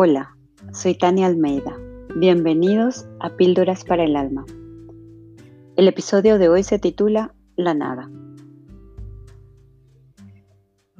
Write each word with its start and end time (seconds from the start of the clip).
Hola, 0.00 0.36
soy 0.72 0.94
Tania 0.94 1.26
Almeida. 1.26 1.76
Bienvenidos 2.14 3.08
a 3.18 3.30
Píldoras 3.30 3.84
para 3.84 4.04
el 4.04 4.14
Alma. 4.14 4.44
El 5.74 5.88
episodio 5.88 6.38
de 6.38 6.48
hoy 6.48 6.62
se 6.62 6.78
titula 6.78 7.34
La 7.56 7.74
Nada. 7.74 8.08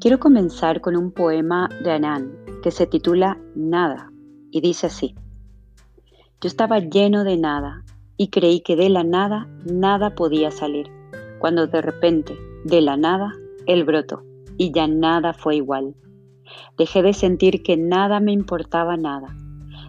Quiero 0.01 0.19
comenzar 0.19 0.80
con 0.80 0.97
un 0.97 1.12
poema 1.12 1.69
de 1.84 1.93
Anán 1.93 2.39
que 2.61 2.73
se 2.73 2.89
titula 2.89 3.39
Nada 3.55 4.11
y 4.51 4.62
dice 4.62 4.89
así. 4.89 5.15
Yo 6.41 6.49
estaba 6.49 6.80
lleno 6.80 7.23
de 7.23 7.37
nada 7.37 7.85
y 8.17 8.30
creí 8.30 8.62
que 8.62 8.75
de 8.75 8.89
la 8.89 9.05
nada 9.05 9.49
nada 9.65 10.17
podía 10.17 10.51
salir, 10.51 10.91
cuando 11.39 11.69
de 11.69 11.83
repente, 11.83 12.37
de 12.65 12.80
la 12.80 12.96
nada, 12.96 13.33
él 13.66 13.85
brotó 13.85 14.24
y 14.57 14.73
ya 14.73 14.88
nada 14.88 15.35
fue 15.35 15.55
igual. 15.55 15.95
Dejé 16.77 17.02
de 17.02 17.12
sentir 17.12 17.62
que 17.62 17.77
nada 17.77 18.20
me 18.20 18.33
importaba 18.33 18.97
nada. 18.97 19.37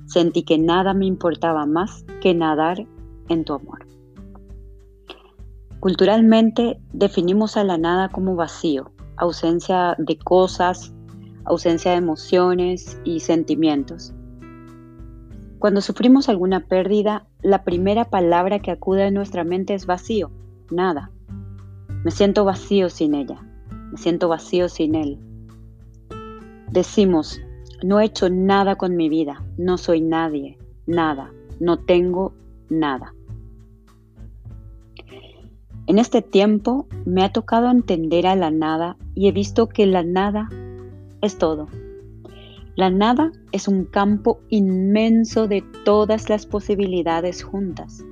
Sentí 0.06 0.44
que 0.44 0.58
nada 0.58 0.94
me 0.94 1.06
importaba 1.06 1.66
más 1.66 2.06
que 2.22 2.34
nadar 2.34 2.88
en 3.28 3.46
tu 3.46 3.54
amor. 3.54 3.86
Culturalmente 5.80 6.82
definimos 6.92 7.56
a 7.56 7.64
la 7.64 7.78
nada 7.78 8.10
como 8.10 8.36
vacío, 8.36 8.92
ausencia 9.16 9.96
de 9.98 10.18
cosas, 10.18 10.94
ausencia 11.46 11.92
de 11.92 11.98
emociones 11.98 13.00
y 13.06 13.22
sentimientos. 13.22 14.14
Cuando 15.60 15.82
sufrimos 15.82 16.28
alguna 16.28 16.68
pérdida, 16.68 17.28
la 17.42 17.64
primera 17.64 18.10
palabra 18.10 18.60
que 18.60 18.72
acude 18.72 19.04
a 19.04 19.12
nuestra 19.12 19.44
mente 19.44 19.74
es 19.74 19.86
vacío, 19.86 20.32
nada. 20.72 21.12
Me 22.04 22.12
siento 22.12 22.46
vacío 22.46 22.90
sin 22.90 23.14
ella, 23.14 23.42
me 23.92 23.98
siento 23.98 24.28
vacío 24.28 24.70
sin 24.70 24.96
él, 24.96 25.20
Decimos, 26.72 27.42
no 27.84 28.00
he 28.00 28.06
hecho 28.06 28.30
nada 28.30 28.76
con 28.76 28.96
mi 28.96 29.10
vida, 29.10 29.44
no 29.58 29.78
soy 29.78 30.02
nadie, 30.02 30.58
nada, 30.86 31.32
no 31.60 31.80
tengo 31.80 32.34
nada. 32.70 33.14
En 35.88 35.98
este 35.98 36.22
tiempo 36.22 36.88
me 37.06 37.24
ha 37.24 37.32
tocado 37.32 37.72
entender 37.72 38.28
a 38.28 38.36
la 38.36 38.52
nada 38.52 38.98
y 39.16 39.28
he 39.28 39.32
visto 39.32 39.68
que 39.68 39.88
la 39.88 40.04
nada 40.04 40.50
es 41.22 41.40
todo. 41.40 41.68
La 42.76 42.92
nada 42.92 43.32
es 43.52 43.68
un 43.68 43.86
campo 43.86 44.40
inmenso 44.50 45.48
de 45.48 45.64
todas 45.84 46.30
las 46.30 46.46
posibilidades 46.46 47.42
juntas, 47.42 48.06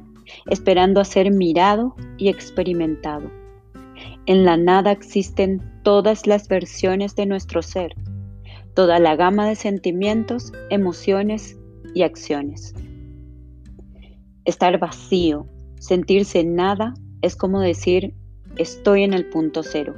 esperando 0.48 1.00
a 1.00 1.06
ser 1.06 1.30
mirado 1.30 1.96
y 2.18 2.30
experimentado. 2.30 3.30
En 4.26 4.44
la 4.44 4.58
nada 4.58 4.92
existen 4.92 5.62
todas 5.84 6.26
las 6.26 6.48
versiones 6.48 7.16
de 7.16 7.28
nuestro 7.28 7.62
ser, 7.62 7.94
toda 8.78 9.00
la 9.00 9.16
gama 9.16 9.48
de 9.48 9.56
sentimientos, 9.56 10.54
emociones 10.70 11.58
y 11.96 12.04
acciones. 12.04 12.76
Estar 14.46 14.78
vacío, 14.78 15.48
sentirse 15.80 16.44
nada, 16.44 16.94
es 17.24 17.36
como 17.36 17.60
decir 17.60 18.14
estoy 18.56 19.02
en 19.02 19.16
el 19.16 19.26
punto 19.30 19.64
cero. 19.64 19.96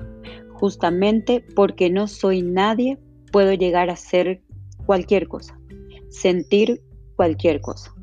Justamente 0.53 1.43
porque 1.57 1.89
no 1.89 2.07
soy 2.07 2.41
nadie, 2.41 2.97
puedo 3.33 3.51
llegar 3.51 3.89
a 3.89 3.97
ser 3.97 4.43
cualquier 4.85 5.27
cosa, 5.27 5.59
sentir 6.07 6.81
cualquier 7.17 7.59
cosa. 7.59 7.93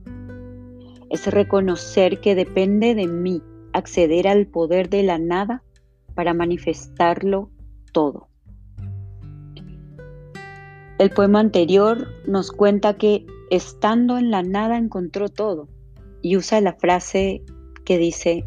Es 1.08 1.26
reconocer 1.26 2.20
que 2.20 2.34
depende 2.34 2.94
de 2.94 3.06
mí 3.06 3.42
acceder 3.72 4.28
al 4.28 4.46
poder 4.46 4.90
de 4.90 5.04
la 5.04 5.16
nada 5.18 5.62
para 6.14 6.34
manifestarlo 6.34 7.50
todo. 7.92 8.28
El 10.98 11.10
poema 11.10 11.40
anterior 11.40 12.08
nos 12.26 12.50
cuenta 12.50 12.96
que 12.96 13.26
estando 13.50 14.16
en 14.16 14.30
la 14.30 14.42
nada 14.42 14.78
encontró 14.78 15.28
todo 15.28 15.68
y 16.22 16.38
usa 16.38 16.62
la 16.62 16.72
frase 16.72 17.42
que 17.84 17.98
dice, 17.98 18.46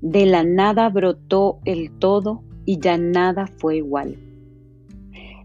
de 0.00 0.26
la 0.26 0.44
nada 0.44 0.88
brotó 0.90 1.58
el 1.64 1.90
todo 1.98 2.44
y 2.64 2.78
ya 2.78 2.98
nada 2.98 3.48
fue 3.58 3.78
igual. 3.78 4.16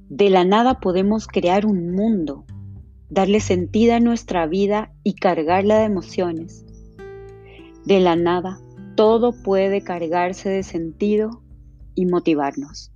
De 0.10 0.30
la 0.30 0.46
nada 0.46 0.80
podemos 0.80 1.28
crear 1.28 1.66
un 1.66 1.92
mundo, 1.92 2.46
darle 3.10 3.40
sentido 3.40 3.96
a 3.96 4.00
nuestra 4.00 4.46
vida 4.46 4.94
y 5.04 5.16
cargarla 5.16 5.80
de 5.80 5.86
emociones. 5.86 6.64
De 7.84 8.00
la 8.00 8.16
nada 8.16 8.60
todo 8.96 9.32
puede 9.32 9.82
cargarse 9.82 10.50
de 10.50 10.64
sentido 10.64 11.42
y 11.96 12.06
motivarnos. 12.06 12.92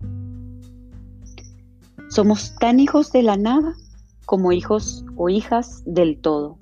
Somos 2.12 2.56
tan 2.60 2.82
hijos 2.82 3.14
de 3.14 3.24
la 3.24 3.38
nada 3.38 3.74
como 4.26 4.52
hijos 4.52 5.06
o 5.16 5.30
hijas 5.30 5.82
del 5.86 6.20
todo. 6.20 6.58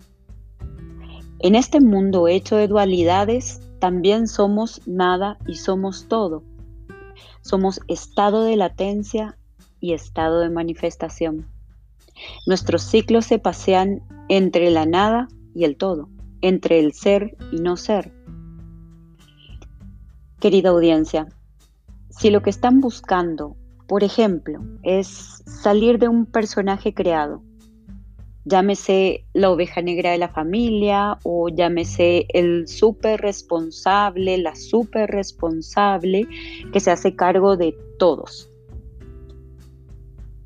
En 1.39 1.55
este 1.55 1.81
mundo 1.81 2.27
hecho 2.27 2.55
de 2.55 2.67
dualidades, 2.67 3.59
también 3.79 4.27
somos 4.27 4.79
nada 4.85 5.39
y 5.47 5.55
somos 5.55 6.07
todo. 6.07 6.43
Somos 7.41 7.81
estado 7.87 8.43
de 8.43 8.57
latencia 8.57 9.39
y 9.79 9.93
estado 9.93 10.39
de 10.41 10.51
manifestación. 10.51 11.47
Nuestros 12.45 12.83
ciclos 12.83 13.25
se 13.25 13.39
pasean 13.39 14.03
entre 14.27 14.69
la 14.69 14.85
nada 14.85 15.29
y 15.55 15.63
el 15.63 15.77
todo, 15.77 16.09
entre 16.41 16.77
el 16.77 16.93
ser 16.93 17.35
y 17.51 17.55
no 17.55 17.75
ser. 17.75 18.13
Querida 20.39 20.69
audiencia, 20.69 21.27
si 22.11 22.29
lo 22.29 22.43
que 22.43 22.51
están 22.51 22.81
buscando 22.81 23.55
por 23.89 24.03
ejemplo, 24.03 24.61
es 24.83 25.41
salir 25.47 25.97
de 25.97 26.07
un 26.07 26.27
personaje 26.27 26.93
creado. 26.93 27.41
Llámese 28.45 29.25
la 29.33 29.49
oveja 29.49 29.81
negra 29.81 30.11
de 30.11 30.19
la 30.19 30.29
familia 30.29 31.17
o 31.23 31.49
llámese 31.49 32.27
el 32.29 32.67
súper 32.67 33.19
responsable, 33.19 34.37
la 34.37 34.55
súper 34.55 35.09
responsable 35.09 36.27
que 36.71 36.79
se 36.79 36.91
hace 36.91 37.15
cargo 37.15 37.57
de 37.57 37.75
todos. 37.97 38.51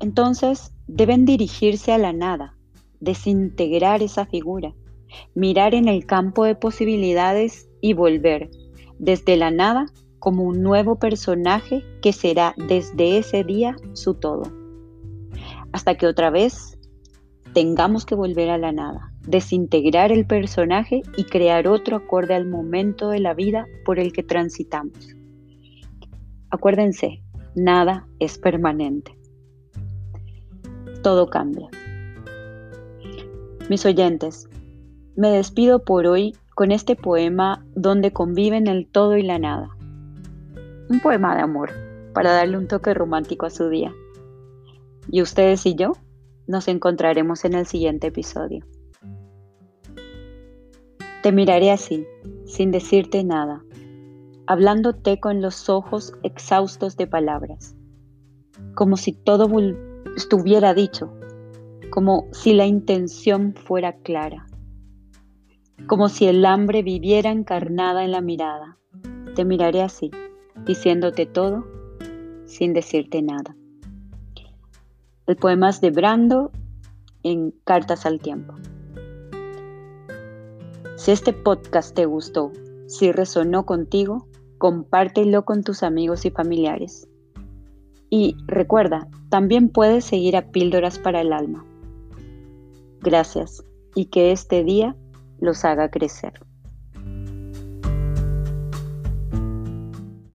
Entonces 0.00 0.72
deben 0.86 1.26
dirigirse 1.26 1.92
a 1.92 1.98
la 1.98 2.14
nada, 2.14 2.56
desintegrar 3.00 4.02
esa 4.02 4.24
figura, 4.24 4.74
mirar 5.34 5.74
en 5.74 5.86
el 5.86 6.06
campo 6.06 6.44
de 6.44 6.54
posibilidades 6.54 7.68
y 7.82 7.92
volver 7.92 8.48
desde 8.98 9.36
la 9.36 9.50
nada 9.50 9.92
como 10.24 10.44
un 10.44 10.62
nuevo 10.62 10.96
personaje 10.96 11.84
que 12.00 12.14
será 12.14 12.54
desde 12.56 13.18
ese 13.18 13.44
día 13.44 13.76
su 13.92 14.14
todo. 14.14 14.50
Hasta 15.70 15.96
que 15.96 16.06
otra 16.06 16.30
vez 16.30 16.78
tengamos 17.52 18.06
que 18.06 18.14
volver 18.14 18.48
a 18.48 18.56
la 18.56 18.72
nada, 18.72 19.12
desintegrar 19.26 20.12
el 20.12 20.26
personaje 20.26 21.02
y 21.18 21.24
crear 21.24 21.68
otro 21.68 21.96
acorde 21.96 22.32
al 22.32 22.46
momento 22.46 23.10
de 23.10 23.20
la 23.20 23.34
vida 23.34 23.66
por 23.84 23.98
el 23.98 24.14
que 24.14 24.22
transitamos. 24.22 25.14
Acuérdense, 26.48 27.22
nada 27.54 28.08
es 28.18 28.38
permanente. 28.38 29.14
Todo 31.02 31.28
cambia. 31.28 31.68
Mis 33.68 33.84
oyentes, 33.84 34.48
me 35.16 35.28
despido 35.28 35.84
por 35.84 36.06
hoy 36.06 36.34
con 36.54 36.72
este 36.72 36.96
poema 36.96 37.62
donde 37.74 38.10
conviven 38.10 38.68
el 38.68 38.86
todo 38.86 39.18
y 39.18 39.22
la 39.22 39.38
nada 39.38 39.73
un 40.88 41.00
poema 41.00 41.34
de 41.34 41.42
amor 41.42 41.70
para 42.12 42.32
darle 42.32 42.58
un 42.58 42.68
toque 42.68 42.94
romántico 42.94 43.46
a 43.46 43.50
su 43.50 43.68
día. 43.68 43.92
Y 45.08 45.22
ustedes 45.22 45.66
y 45.66 45.74
yo 45.74 45.92
nos 46.46 46.68
encontraremos 46.68 47.44
en 47.44 47.54
el 47.54 47.66
siguiente 47.66 48.08
episodio. 48.08 48.64
Te 51.22 51.32
miraré 51.32 51.70
así, 51.70 52.06
sin 52.44 52.70
decirte 52.70 53.24
nada, 53.24 53.64
hablándote 54.46 55.20
con 55.20 55.40
los 55.40 55.70
ojos 55.70 56.12
exhaustos 56.22 56.96
de 56.96 57.06
palabras, 57.06 57.74
como 58.74 58.96
si 58.96 59.12
todo 59.12 59.48
estuviera 60.16 60.74
dicho, 60.74 61.12
como 61.90 62.26
si 62.32 62.52
la 62.52 62.66
intención 62.66 63.54
fuera 63.54 63.94
clara, 63.94 64.46
como 65.86 66.08
si 66.08 66.26
el 66.26 66.44
hambre 66.44 66.82
viviera 66.82 67.30
encarnada 67.30 68.04
en 68.04 68.10
la 68.10 68.20
mirada. 68.20 68.78
Te 69.34 69.44
miraré 69.44 69.80
así, 69.82 70.10
diciéndote 70.64 71.26
todo 71.26 71.64
sin 72.46 72.72
decirte 72.72 73.22
nada. 73.22 73.56
El 75.26 75.36
poema 75.36 75.70
es 75.70 75.80
de 75.80 75.90
Brando 75.90 76.50
en 77.22 77.52
Cartas 77.64 78.04
al 78.06 78.20
Tiempo. 78.20 78.54
Si 80.96 81.10
este 81.10 81.32
podcast 81.32 81.94
te 81.94 82.06
gustó, 82.06 82.52
si 82.86 83.10
resonó 83.10 83.66
contigo, 83.66 84.28
compártelo 84.58 85.44
con 85.44 85.62
tus 85.62 85.82
amigos 85.82 86.24
y 86.24 86.30
familiares. 86.30 87.08
Y 88.10 88.36
recuerda, 88.46 89.08
también 89.28 89.68
puedes 89.68 90.04
seguir 90.04 90.36
a 90.36 90.50
Píldoras 90.50 90.98
para 90.98 91.20
el 91.20 91.32
Alma. 91.32 91.64
Gracias 93.00 93.64
y 93.94 94.06
que 94.06 94.32
este 94.32 94.62
día 94.62 94.96
los 95.40 95.64
haga 95.64 95.90
crecer. 95.90 96.34